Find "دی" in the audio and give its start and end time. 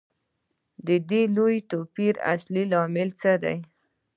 3.43-3.57